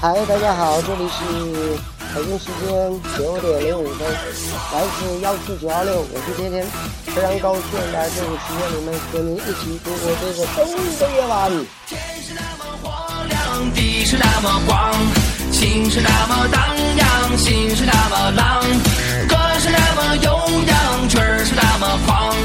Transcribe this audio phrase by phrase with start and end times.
[0.00, 1.24] 嗨，大家好，这里是
[2.14, 2.70] 北京时间
[3.18, 4.06] 九点零五分，
[4.72, 6.64] 来自幺四九二六，我是天天，
[7.06, 7.62] 非常高兴
[7.92, 11.50] 在这个时间里面和您一起度过这个冬日的夜晚。
[11.88, 12.94] 天是那么火
[13.26, 14.94] 亮，地是那么广，
[15.50, 16.62] 情是那么荡
[16.96, 18.62] 漾，心是那么浪，
[19.26, 20.30] 歌是那么悠
[20.68, 22.36] 扬，曲儿是那么狂，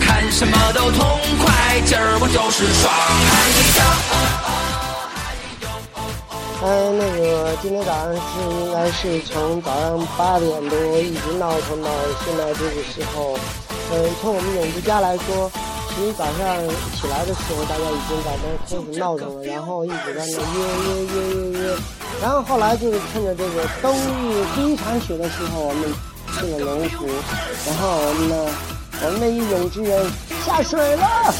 [0.00, 1.06] 看什么都痛
[1.38, 2.90] 快，今儿我就是爽。
[6.62, 8.20] 嗯，那个今天早上是
[8.60, 11.90] 应该是从早上八点多一直闹腾到
[12.24, 13.38] 现在这个时候。
[13.92, 15.50] 嗯，从我们永之家来说，
[15.94, 16.56] 其实早上
[16.96, 21.76] 起来的时候，大家已经在那开始闹腾了，然后一直在那约约约约约。
[22.20, 25.92] 然后后来就是趁着这个冬日第一场雪的时候，我们
[26.34, 27.06] 去了龙湖，
[27.66, 28.48] 然后我们的
[29.04, 30.04] 我们的一永之人
[30.44, 31.34] 下水了。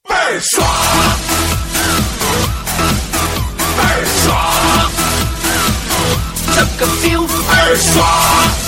[0.08, 0.68] 倍儿爽，
[3.78, 4.36] 倍儿爽，
[6.54, 8.65] 这个 feel 倍儿爽。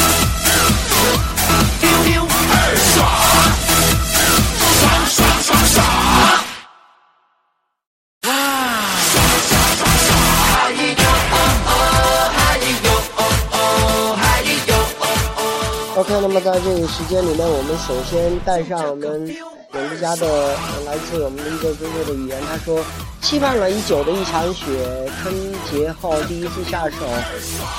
[15.98, 19.28] OK，那么在这个时间里面，我们首先带上我们
[19.74, 22.86] 永之家的呃来自我们的一个哥哥的语言，他说
[23.20, 25.34] ：“期盼了已久的一场雪，春
[25.72, 26.98] 节后第一次下手，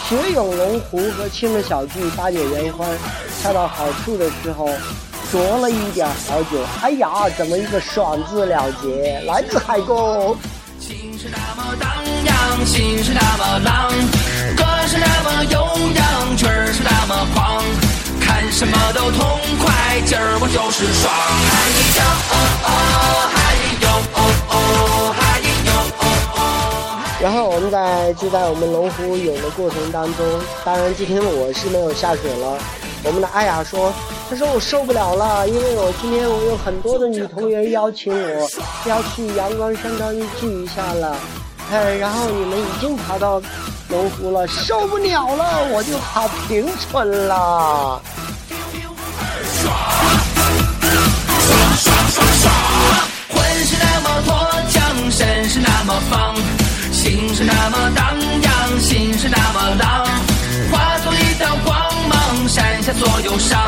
[0.08, 2.88] 雪涌龙湖和亲了小聚，八九言欢，
[3.40, 4.68] 恰到好处的时候。”
[5.30, 9.22] 酌了一点好酒，哎呀，怎么一个爽字了结？
[9.26, 10.36] 来自海沟。
[10.80, 11.88] 情是那么荡
[12.24, 13.92] 漾，心是那么浪，
[14.56, 15.60] 歌是那么悠
[15.94, 17.87] 扬，曲儿是那么狂，看
[18.50, 21.12] 什么都痛快，今儿我就是爽。
[21.14, 21.52] 嗨
[21.94, 22.68] 哟哦哦，
[23.32, 23.36] 嗨
[23.82, 24.54] 哟哦哦，
[25.16, 26.02] 嗨哟哦
[26.34, 26.38] 哦。
[27.20, 30.26] 然后我们在就在我们龙湖泳的过程当中，
[30.64, 32.58] 当然今天我是没有下水了。
[33.04, 33.92] 我们的阿雅说，
[34.28, 38.48] 她说我受不了了，因为我今天我有很多的女同学邀请我
[38.86, 41.16] 要去阳光山庄聚一下了，
[41.70, 43.40] 哎，然后你们已经跑到
[43.88, 48.00] 龙湖了，受不了了，我就跑平村了。
[55.18, 56.36] 身是那么方，
[56.92, 60.06] 心是那么荡漾，心是那么浪，
[60.70, 61.76] 化作一道光
[62.08, 63.58] 芒，闪下所有伤，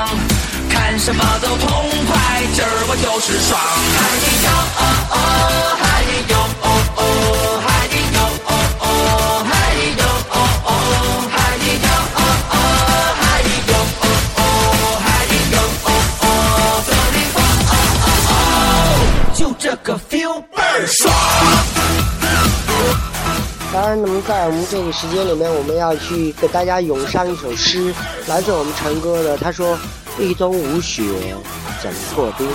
[0.69, 2.17] 看什么都痛快，
[2.55, 3.59] 今儿我就是爽。
[3.99, 3.99] 嗨
[4.47, 4.49] 哟
[4.79, 5.17] 哦哦，
[5.83, 5.85] 嗨
[6.31, 7.03] 哟哦哦，
[23.91, 27.93] 然，那么在我们这个时间里面，我们要去给大家咏上一首诗，
[28.29, 29.37] 来自我们陈哥的。
[29.37, 29.77] 他说
[30.17, 31.03] ：“立冬无雪
[31.83, 32.49] 怎破冰？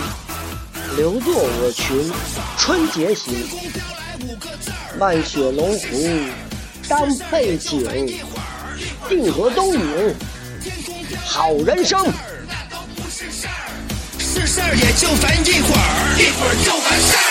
[0.96, 2.10] 留作我群
[2.58, 3.34] 春节行。
[4.98, 5.88] 漫雪龙湖
[6.88, 7.86] 当背景，
[9.10, 10.16] 定河东影
[11.26, 12.02] 好人生。”
[14.18, 17.22] 是事儿也就烦一会儿，一会儿就完事儿。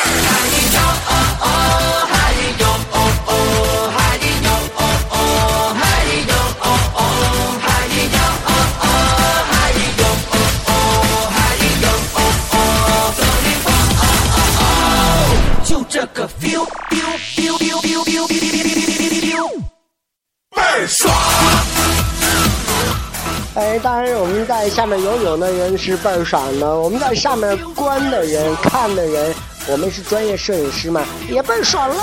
[24.64, 29.34] 在下面游泳的人是倍儿爽的，我们在下面观的人、看的人，
[29.68, 31.94] 我们是专业摄影师嘛，也倍儿爽了。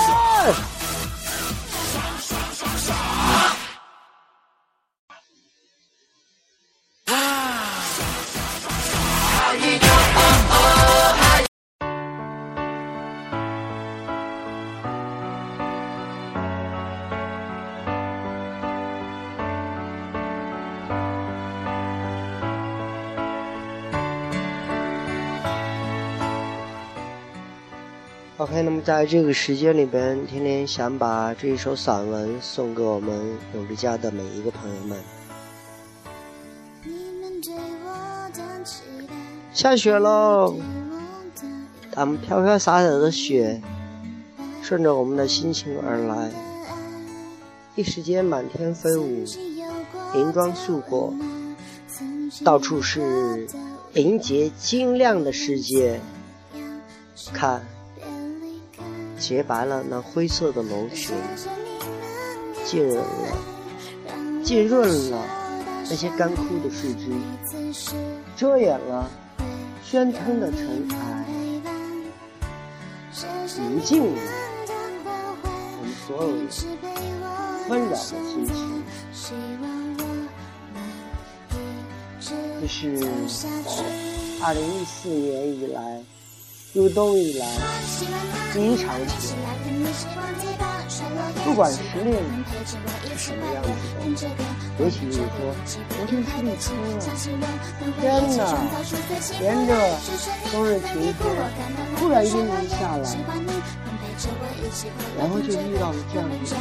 [28.42, 35.00] OK，那么在这个时间里边，天天想把这一首散文送给我们永之家的每一个朋友们。
[39.54, 40.56] 下雪喽，
[41.92, 43.62] 咱们飘飘洒洒的雪，
[44.64, 46.32] 顺着我们的心情而来，
[47.76, 49.24] 一时间满天飞舞，
[50.16, 51.14] 银装素裹，
[52.44, 53.48] 到处是
[53.94, 56.00] 银洁晶亮的世界，
[57.32, 57.62] 看。
[59.22, 61.16] 洁白了那灰色的楼群，
[62.66, 63.04] 浸润了，
[64.44, 65.24] 浸润了
[65.88, 67.12] 那些干枯的树枝，
[68.36, 69.08] 遮掩了
[69.88, 71.26] 喧腾的尘埃，
[73.60, 74.22] 宁静了
[75.78, 76.48] 我们所有的
[77.70, 78.50] 纷扰的心情。
[82.60, 82.98] 这是
[84.44, 86.04] 二零一四年以来。
[86.74, 87.46] 入冬以来，
[88.54, 89.36] 第一场雪，
[91.44, 93.62] 不管十年以后是什么样
[94.16, 94.32] 子的，
[94.80, 95.22] 尤其你说
[95.90, 97.04] 昨天是立春了，
[98.00, 98.40] 天哪，
[99.42, 99.76] 连着
[100.50, 101.14] 冬日晴天，
[102.00, 103.04] 突然阴雨下来，
[105.20, 106.56] 然后就遇到了这样一个场，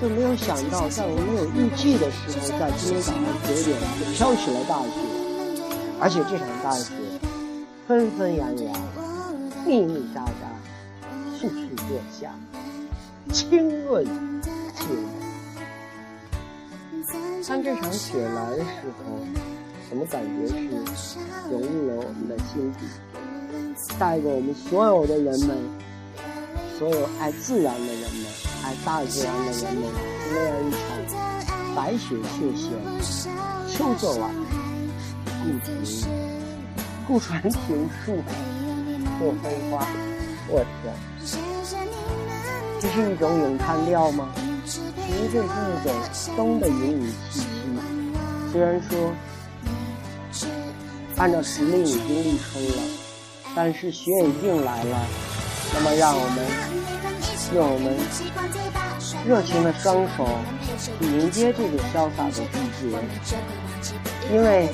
[0.00, 4.94] 就没有想到在我没有预计的时候，在今天早上九点就飘起了大雪，
[5.98, 6.92] 而且这场大雪
[7.88, 8.99] 纷纷扬扬。
[9.70, 12.34] 密密匝匝，簌簌落下，
[13.32, 14.04] 清润
[14.74, 14.82] 洁
[17.48, 18.64] 当这场雪来的时
[18.98, 19.04] 候，
[19.90, 20.54] 我们感觉是
[21.48, 22.78] 融入了我们的心底，
[23.96, 25.56] 带给我们所有的人们，
[26.76, 28.26] 所有爱自然的人们，
[28.64, 29.84] 爱大自然的人们，
[30.32, 30.80] 那样一场
[31.76, 32.70] 白雪秀雪，
[33.68, 34.34] 秋作晚，
[35.44, 35.80] 故庭
[37.06, 38.20] 故传庭树。
[39.20, 39.86] 过飞花，
[40.48, 40.94] 我天，
[42.80, 44.30] 这是一种咏叹调吗？
[44.64, 45.94] 其实这是一种
[46.34, 47.46] 冬的隐隐气息。
[48.50, 49.12] 虽然说
[51.18, 52.82] 按照时令已经立春了，
[53.54, 54.98] 但是雪已经来了。
[55.74, 56.46] 那么让我们
[57.54, 57.94] 用我们
[59.28, 60.26] 热情的双手
[60.78, 62.42] 去迎接这个潇洒的季
[62.80, 62.96] 节，
[64.32, 64.70] 因为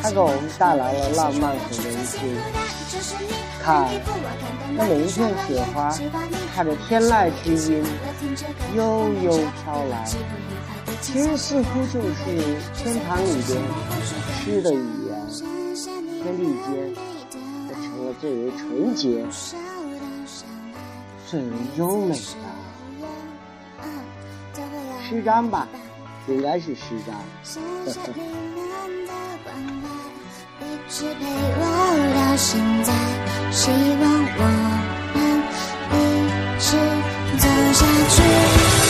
[0.00, 3.39] 它给我们带来了浪漫和温馨。
[3.70, 3.86] 看，
[4.74, 5.96] 那每一片雪花，
[6.52, 7.84] 踏着天籁之音，
[8.74, 9.30] 悠悠
[9.62, 10.04] 飘来，
[11.00, 13.62] 其实似乎就是天堂里边
[14.42, 15.14] 诗的语言，
[16.20, 16.68] 天地间
[17.68, 19.24] 也成了最为纯洁、
[21.28, 21.46] 最为
[21.76, 22.18] 优美
[24.52, 24.62] 的
[25.08, 25.68] 诗章吧，
[26.26, 27.14] 应该是诗章。
[30.60, 30.62] 一
[30.92, 31.24] 直陪
[31.56, 31.64] 我
[32.12, 32.92] 到现在
[33.50, 34.04] 希望
[34.36, 34.44] 我
[35.16, 35.18] 们
[35.88, 35.96] 一
[36.60, 36.76] 直
[37.40, 37.80] 走下
[38.12, 38.20] 去。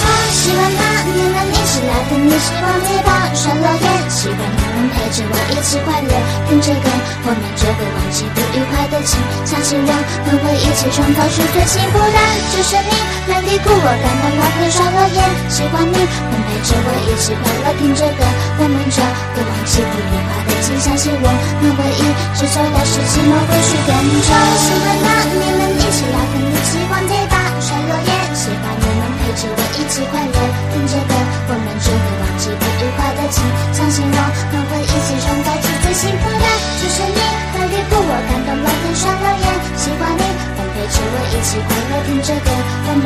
[0.03, 6.11] 我希望那年能一起来跟你时光街道刷落叶，希望你能陪着我一起快乐，
[6.49, 6.91] 听着歌，
[7.23, 9.23] 我们就会忘记不愉快的情。
[9.47, 9.95] 相信我
[10.27, 12.19] 们会一起创造出最幸福的
[12.51, 13.20] 就是你。
[13.31, 18.27] 来低谷我感到那片刷落叶，喜欢你能陪着我一起快乐，听着歌，
[18.59, 20.51] 我们就会忘记不愉快的。
[20.67, 21.27] 请相信我
[21.63, 22.03] 们会一
[22.35, 24.29] 直走到世纪末会许更久。
[24.35, 30.37] 希望那年能一起聊天，一起逛街吧摔落叶，喜欢你能陪着我一起快乐，
[30.75, 31.15] 听着歌，
[31.47, 33.39] 我们就会忘记不愉快的情。
[33.71, 34.19] 相信我
[34.51, 36.45] 们会一起创造出最幸福的，
[36.83, 37.21] 就是你
[37.55, 39.47] 会礼物我感动了天刷落叶，
[39.79, 40.23] 喜欢你
[40.59, 43.05] 能陪着我一起快乐，听着歌，我们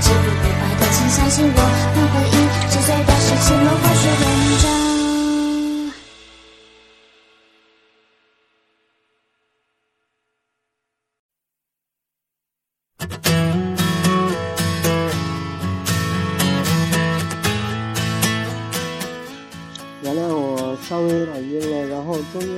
[0.00, 0.96] 就会忘记不愉快的情。
[1.10, 1.60] 相信我
[1.94, 2.30] 们会一
[2.70, 4.22] 直走到世纪末会许更
[4.62, 4.66] 久。
[22.32, 22.50] 中间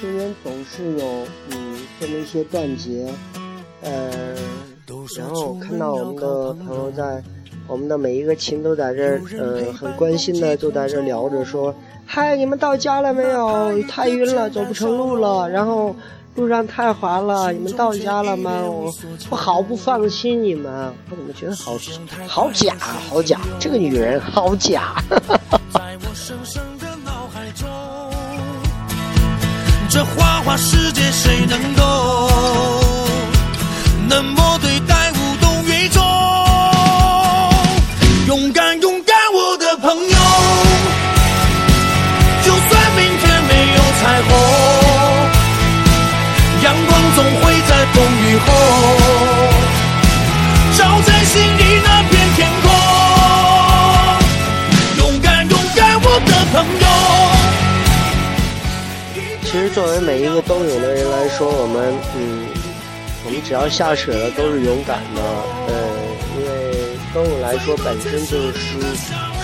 [0.00, 1.54] 中间总是有嗯
[2.00, 3.12] 这么一些断节，
[3.82, 4.34] 呃，
[5.16, 7.22] 然后看到我们的朋友在
[7.66, 11.74] 我们的每一个亲都在这儿，呃，很关心的就在这聊着说
[12.04, 13.82] ：“嗨，你们到家了没有？
[13.84, 15.48] 太晕了，走不成路了。
[15.48, 15.96] 然后
[16.34, 18.50] 路上太滑了，你们到家了吗？
[18.62, 18.92] 我
[19.30, 21.78] 我好不放心你们，我怎么觉得好
[22.28, 22.76] 好假，
[23.08, 25.02] 好假，这个女人好假。
[29.88, 31.84] 这花花世界谁能懂？
[34.06, 34.58] 那么
[38.26, 40.16] 勇敢勇敢，我的朋友，
[42.42, 44.30] 就算明天没有彩虹，
[46.62, 48.48] 阳光总会在风雨后，
[50.78, 52.66] 照在心里那片天空。
[54.96, 56.86] 勇敢勇敢，我的朋友。
[59.44, 62.46] 其实，作为每一个冬泳的人来说，我们，嗯，
[63.26, 65.20] 我们只要下水了，都是勇敢的，
[65.68, 65.72] 呃，
[67.14, 68.80] 为冬泳来说本身就是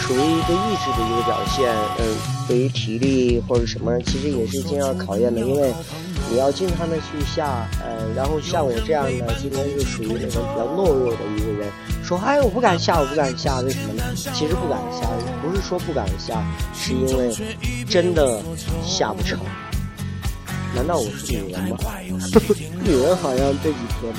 [0.01, 2.17] 属于一个意志的一个表现，嗯，
[2.49, 5.73] 对于体力或者什么，其实也是经常考验的，因为
[6.29, 11.71] 你要经常的去下，呃，然后像我这样的，今天是属于那种比较懦弱的一个人，
[12.03, 14.03] 说，哎，我不敢下，我不敢下，为什么呢？
[14.35, 15.09] 其实不敢下，
[15.41, 16.43] 不是说不敢下，
[16.75, 17.33] 是因为
[17.89, 18.43] 真的
[18.85, 19.39] 下不成。
[20.75, 21.77] 难道我是女人吗？
[22.83, 24.13] 女人好像这几天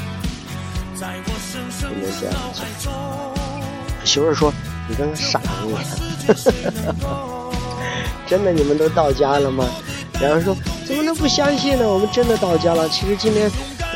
[1.82, 3.41] 不能这样讲。
[4.04, 4.52] 媳妇儿说
[4.88, 5.82] ：“你跟个傻子一样。”
[8.28, 9.66] 真的，你们都到家了吗？
[10.20, 10.56] 然后说
[10.86, 11.86] ：“怎么能不相信呢？
[11.88, 12.88] 我们真的到家了。
[12.90, 13.52] 其实今天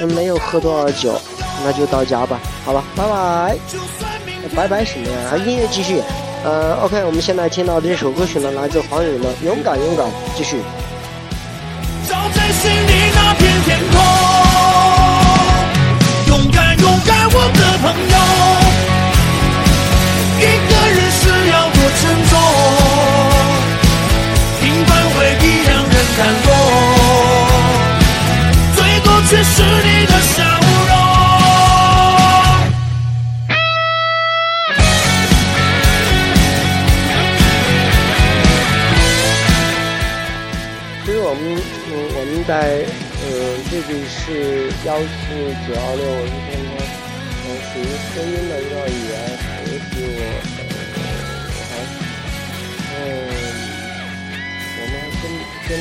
[0.09, 1.17] 没有喝多少酒，
[1.63, 2.39] 那就到家吧。
[2.65, 3.57] 好吧，拜拜。
[4.55, 5.37] 拜拜什么呀？
[5.45, 6.01] 音乐继续。
[6.43, 10.05] 呃，OK，我们现在听到的这首歌曲呢，来自黄勇的《勇敢勇敢》，
[10.37, 10.61] 继续。
[12.07, 13.99] 照在心里那片天空，
[16.27, 18.14] 勇敢勇敢，我的朋友。
[26.17, 26.49] 感动，
[28.73, 30.43] 最多却是你的笑
[30.87, 30.93] 容。
[41.03, 41.41] 其实我们，
[41.91, 42.53] 嗯，我们在，
[43.21, 43.27] 嗯，
[43.69, 45.05] 这里是幺四
[45.67, 46.71] 九二六，我是天天，
[47.43, 47.83] 嗯，属于
[48.15, 48.73] 声音的一个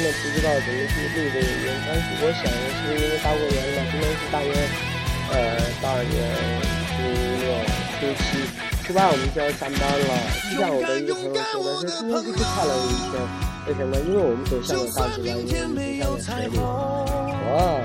[0.04, 4.52] 的不知道怎么去录这个语言，但是我想是因为大过年了，今天是大年，
[5.32, 5.34] 呃，
[5.80, 6.12] 大年
[6.92, 7.00] 初
[7.40, 7.48] 六、
[7.96, 8.44] 初七，
[8.84, 10.12] 初八我们就要上班了。
[10.52, 13.16] 就像我的一个朋友说的，说今天就是快乐的一天。
[13.64, 13.96] 为什么？
[14.04, 16.60] 因为我们走向了大自然，因为我们走向了水里。
[17.48, 17.80] 哇！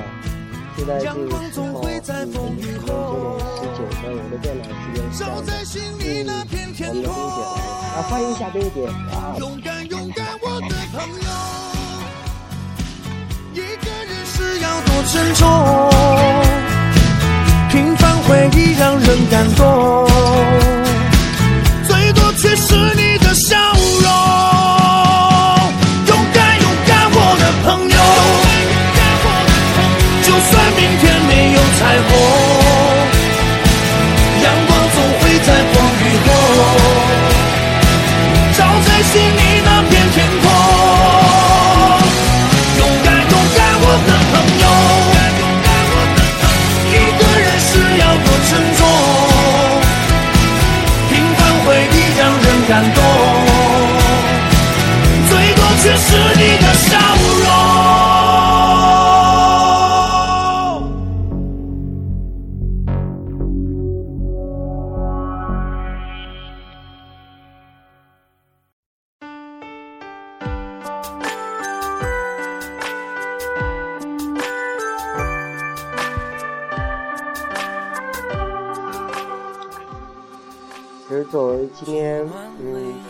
[0.75, 2.83] 就在这个时候，嗯，时间九点
[3.55, 5.47] 十九分，我的电脑时间是这样的。
[5.47, 5.63] 嗯，
[5.95, 7.07] 我们的冰姐来了，
[7.95, 8.83] 啊，欢迎一下冰姐。
[9.15, 9.39] 哇！
[14.39, 15.43] 是要多沉重，
[17.69, 20.07] 平凡回忆让人感动，
[21.85, 23.57] 最多却是你的笑
[24.01, 24.07] 容。
[26.07, 27.97] 勇敢勇敢，我的朋友。
[30.23, 32.09] 就算明天没有彩虹，
[34.41, 36.27] 阳光总会在风雨后。
[38.57, 39.13] 照在心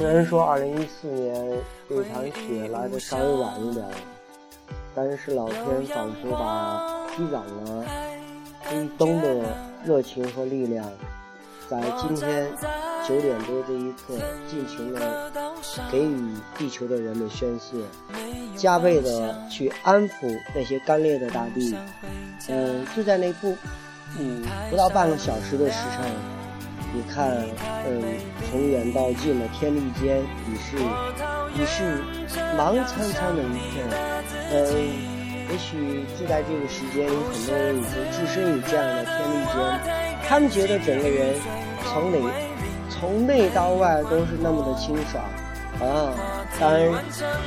[0.10, 1.36] 虽然说二零一四年
[1.88, 3.86] 这场雪来的稍微晚一点，
[4.96, 7.86] 但是老天仿佛把积攒了
[8.74, 10.84] 一冬的热情和力量，
[11.70, 12.52] 在今天
[13.08, 14.16] 九点多这一刻，
[14.50, 15.32] 尽情的
[15.92, 17.78] 给予地球的人们宣泄，
[18.56, 21.78] 加倍的去安抚那些干裂的大地。
[22.48, 23.56] 嗯，就在那不，
[24.18, 26.39] 嗯，不到半个小时的时辰。
[26.94, 27.38] 你看，
[27.86, 28.18] 嗯，
[28.50, 30.78] 从远到近的天地间，已是
[31.56, 32.02] 已是
[32.58, 33.86] 茫苍苍的一片。
[34.52, 34.58] 嗯，
[35.52, 39.58] 也许就在这个时间，有很多人已经置身于这样的天地间，
[40.28, 41.36] 他们觉得整个人
[41.84, 42.24] 从里
[42.90, 45.24] 从内到外都是那么的清爽
[45.80, 46.14] 啊！
[46.60, 46.90] 当然，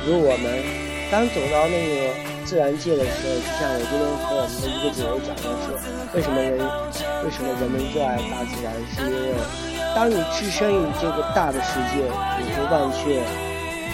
[0.07, 0.63] 如我们
[1.11, 5.75] 当走到那个自然界的时候，就像我今天和我们的一个姐姐讲的说，
[6.13, 6.59] 为什么人
[7.23, 9.33] 为什么人们热爱大自然，是因为
[9.95, 12.03] 当你置身于这个大的世界，
[12.43, 13.23] 你会忘却，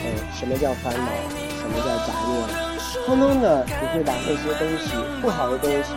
[0.03, 0.05] 呃，
[0.37, 1.07] 什么叫烦恼，
[1.57, 2.33] 什么叫杂念，
[3.05, 4.91] 通通的你会把那些东西
[5.21, 5.93] 不好的东西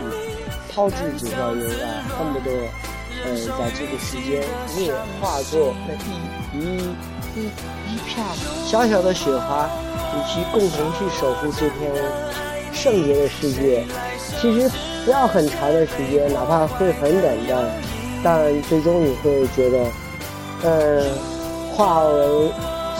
[0.73, 2.51] 抛之九霄云外，恨不得。
[3.25, 4.43] 嗯，在这个时间，
[4.75, 6.77] 你也化作那一一
[7.35, 7.45] 一
[7.87, 8.25] 一片
[8.65, 9.69] 小小的雪花，
[10.13, 11.91] 与其共同去守护这片
[12.71, 13.83] 圣洁的世界。
[14.39, 14.69] 其实
[15.05, 17.63] 不要很长的时间，哪怕会很短暂，
[18.23, 19.85] 但最终你会觉得，
[20.63, 21.03] 嗯，
[21.75, 22.51] 化为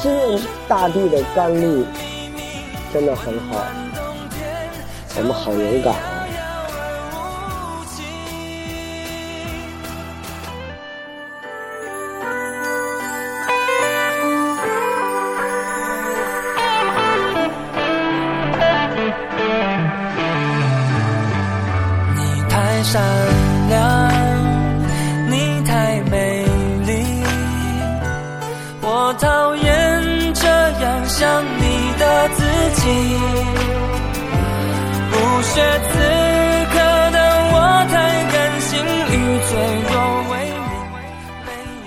[0.02, 1.86] 滋润大地的甘露，
[2.94, 3.66] 真的很好。
[5.16, 6.13] 我们好勇敢。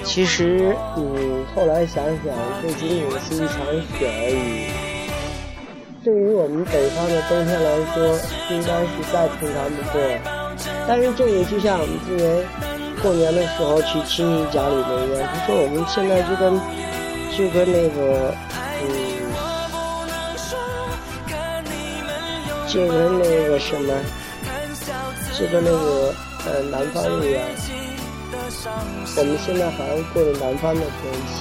[0.06, 2.32] 其实，你后来想想，
[2.62, 3.58] 这仅仅是一场
[3.98, 4.34] 雪而已。
[6.02, 8.16] 对于我们北方的冬天来说，
[8.48, 10.00] 应该是再平常不过。
[10.88, 12.25] 但是这个就像我们之前
[13.02, 16.56] 过年的时候去亲戚家里面一样，就说我们现在就跟
[17.36, 18.32] 就跟那个
[18.80, 18.88] 嗯，
[22.66, 23.92] 就跟那个什么，
[25.36, 26.14] 就跟那个
[26.47, 27.42] 呃南方一样，
[29.16, 31.36] 我们现在好像过了南方的天气，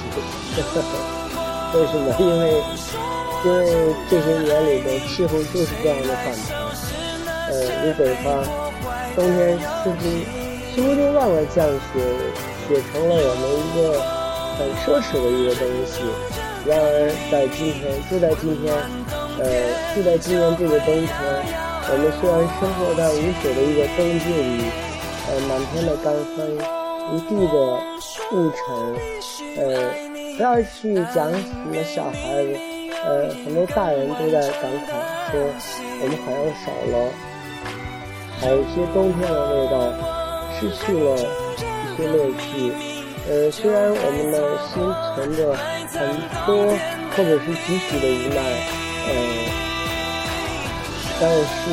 [1.74, 2.06] 为什么？
[2.20, 2.64] 因为
[3.44, 3.62] 因为
[4.10, 6.56] 这些年里的气候就是这样的反常，
[7.50, 7.54] 呃，
[7.86, 8.26] 如北方。
[9.16, 9.96] 冬天似乎
[10.76, 12.04] 似乎就忘了降雪，
[12.68, 13.80] 雪成了我们一个
[14.58, 16.04] 很奢侈的一个东西。
[16.66, 18.74] 然而在今天，就在今天，
[19.40, 19.46] 呃，
[19.96, 21.10] 就在今年这个冬天，
[21.88, 24.68] 我们虽然生活在无雪的一个冬季里，
[25.30, 26.44] 呃，满天的干风，
[27.14, 27.58] 一地的
[28.32, 28.58] 雾尘，
[29.58, 29.62] 呃，
[30.38, 32.58] 不要去讲什么小孩子，
[33.06, 34.90] 呃，很多大人都在感慨
[35.32, 35.34] 说，
[36.02, 36.94] 我们好像少了。
[38.42, 39.74] 还有一些冬天的味道，
[40.60, 42.74] 失去了一些乐趣。
[43.30, 44.36] 呃，虽然我们的
[44.68, 44.74] 心
[45.16, 45.56] 存着
[45.94, 45.98] 很
[46.46, 46.50] 多
[47.16, 48.38] 或者是几许的无奈，
[49.08, 49.14] 呃，
[51.22, 51.66] 但是，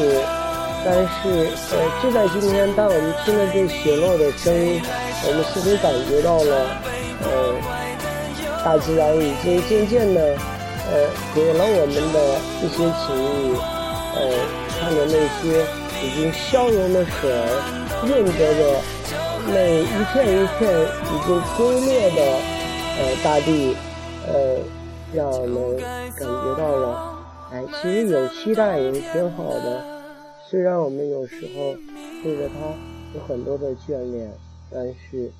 [0.84, 4.82] 但是，呃，就在今天，当我们听了这雪落的声音，
[5.26, 6.80] 我们似乎感觉到了，
[7.22, 7.54] 呃，
[8.64, 10.20] 大自然已经渐渐的，
[10.90, 12.18] 呃，给了我们的
[12.62, 13.56] 一些情谊，
[14.14, 14.20] 呃，
[14.80, 15.64] 看着那些。
[16.04, 17.30] 已经消融的水，
[18.08, 18.80] 润泽着
[19.46, 20.68] 那一片一片
[21.06, 22.20] 已经龟裂的
[22.98, 23.76] 呃大地，
[24.26, 24.58] 呃，
[25.14, 25.76] 让我们
[26.18, 27.14] 感觉到了，
[27.52, 29.91] 哎，其实有期待也挺好的。
[30.52, 31.78] 虽然我们有时候
[32.22, 32.76] 对着它
[33.14, 34.30] 有很多的眷恋，
[34.70, 35.32] 但是，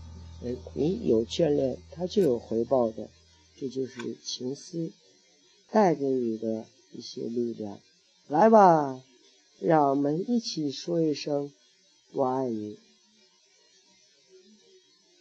[0.43, 3.11] 哎，你有眷恋，它就有回报的，
[3.61, 4.91] 这就是情思
[5.71, 7.79] 带给你的一些力量。
[8.27, 9.03] 来吧。
[9.61, 11.53] 让我们一起说一声
[12.15, 12.79] “我爱你”。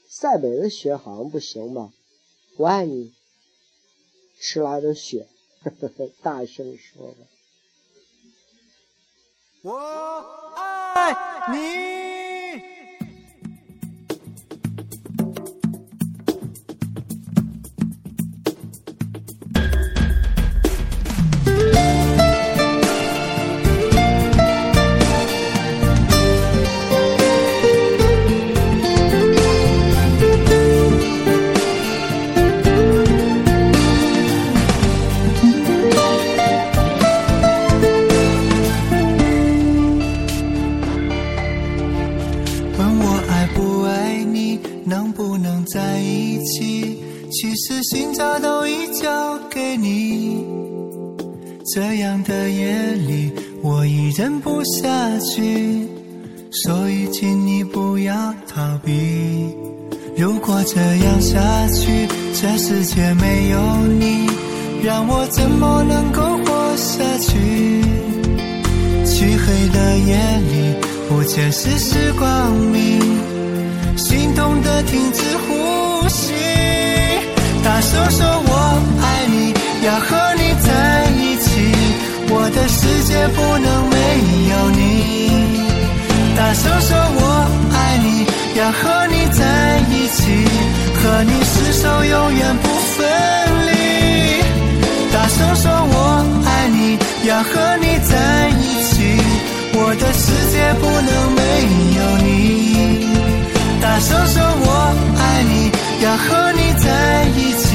[0.08, 1.92] 塞北的雪好像不行吧？
[2.56, 3.12] 我爱你，
[4.40, 5.28] 迟来的雪，
[6.24, 7.28] 大声说吧。
[9.64, 9.78] 我
[10.56, 11.16] 爱
[11.54, 12.11] 你。
[42.82, 46.98] 问我爱不爱你，能不能在一起？
[47.30, 50.44] 其实心早都已交给你
[51.76, 54.90] 这样的夜里，我已忍不下
[55.20, 55.88] 去，
[56.52, 59.56] 所以请你不要逃避。
[60.18, 63.60] 如果这样下去，这世界没有
[64.00, 64.28] 你，
[64.84, 67.84] 让我怎么能够活下去？
[69.06, 70.18] 漆黑的夜
[70.50, 70.71] 里，
[71.12, 72.98] 不见世事光明，
[73.98, 76.32] 心痛的停止呼吸。
[77.62, 79.54] 大声说我爱你，
[79.86, 80.08] 要和
[80.40, 80.70] 你在
[81.20, 81.52] 一起，
[82.30, 83.96] 我的世界不能没
[84.52, 84.80] 有你。
[86.38, 87.22] 大声说我
[87.76, 88.08] 爱你，
[88.58, 89.44] 要和你在
[89.92, 90.22] 一起，
[90.96, 93.04] 和你厮守永远不分
[93.68, 93.70] 离。
[95.12, 95.94] 大声说我
[96.48, 96.98] 爱你，
[97.28, 98.16] 要和你在
[98.64, 98.91] 一起，
[99.74, 101.42] 我的世界不能没
[101.98, 102.28] 有你。
[103.82, 104.68] 大声说我
[105.18, 105.72] 爱你，
[106.04, 106.86] 要和你在
[107.36, 107.66] 一起，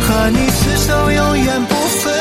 [0.00, 2.12] 和你厮守永远不分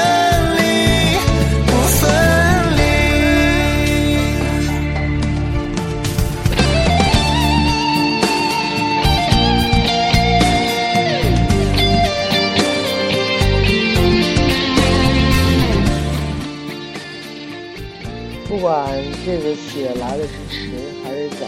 [19.23, 20.71] 这个雪来的是迟
[21.03, 21.45] 还是早，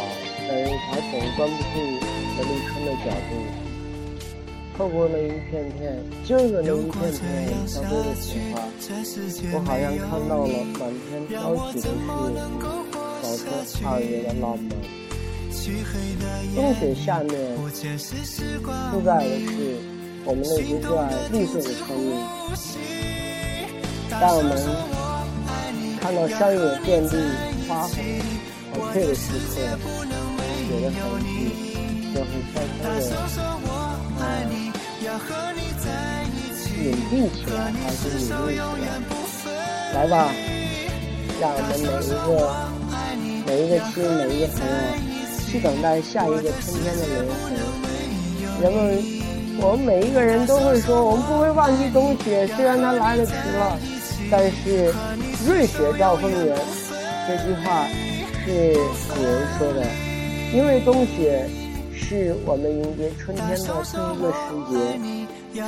[0.47, 1.75] 但是它总关不住
[2.35, 3.31] 陈立春的脚步。
[4.77, 5.81] 透过那一片片，
[6.23, 7.21] 就是那一片片
[7.65, 8.55] 飘飞的雪花，
[9.53, 11.33] 我好像看到了满天飘
[11.71, 11.89] 起的是
[13.21, 13.41] 早春
[13.85, 14.69] 二月的浪漫。
[16.55, 17.31] 冬雪下面
[18.91, 19.51] 覆盖的是
[20.25, 22.05] 我们那些热爱绿色的生命。
[24.09, 24.51] 当我们
[25.99, 27.17] 看到山野遍地
[27.67, 27.95] 花红
[28.73, 29.55] 和翠的时刻，
[30.67, 31.27] 雪的痕迹
[32.13, 33.01] 就会悄悄的，
[34.19, 34.21] 嗯，
[36.81, 39.53] 隐蔽起来，还是隐匿起来？
[39.93, 40.13] 来吧，
[41.39, 42.29] 让我们每一个、
[43.45, 44.69] 每一个亲、每一个朋友，
[45.47, 47.85] 去等待下一个春天的轮回。
[48.61, 48.77] 人们，
[49.61, 53.77] 我们每一个人都会说，我们不会忘记冬雪，虽然它来的迟了。
[54.31, 54.91] 但是
[55.45, 56.55] “瑞雪兆丰年”
[57.25, 57.87] 这句话
[58.45, 58.73] 是
[59.13, 59.85] 古人说的，
[60.53, 61.47] 因为冬雪
[61.95, 64.37] 是我们迎接春天的第一个时
[64.69, 64.75] 节，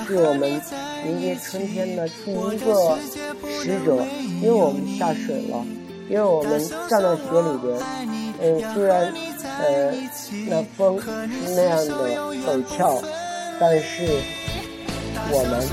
[0.05, 0.61] 是我们
[1.07, 2.97] 迎接春天的第一个
[3.63, 4.03] 使者。
[4.41, 5.65] 因为我们下水了，
[6.09, 7.79] 因为我们站在雪里边，
[8.41, 9.13] 嗯，虽然
[9.59, 9.93] 呃
[10.49, 11.09] 那风是
[11.55, 11.93] 那样的
[12.45, 13.01] 陡峭，
[13.59, 14.05] 但是
[15.31, 15.65] 我们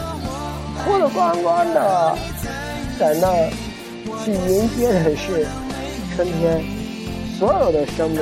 [0.84, 2.16] 脱得光光的。
[3.00, 3.50] 在那儿
[4.22, 5.44] 去迎接的是
[6.14, 6.62] 春天
[7.38, 8.20] 所有的生命，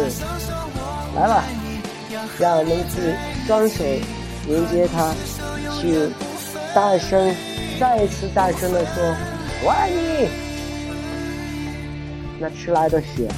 [1.16, 1.44] 来吧，
[2.38, 3.14] 让我们去
[3.46, 3.84] 双手
[4.48, 5.12] 迎接它，
[5.78, 6.08] 去
[6.74, 7.34] 大声、
[7.78, 9.02] 再一次大声地说
[9.64, 10.28] ：“我爱你！”
[12.40, 13.28] 那迟来的雪。